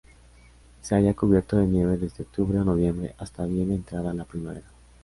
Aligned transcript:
Se 0.81 0.95
halla 0.95 1.13
cubierto 1.13 1.57
de 1.57 1.67
nieve 1.67 1.95
desde 1.95 2.23
octubre 2.23 2.57
o 2.59 2.63
noviembre 2.63 3.13
hasta 3.19 3.45
bien 3.45 3.71
entrada 3.71 4.15
la 4.15 4.25
primavera. 4.25 4.63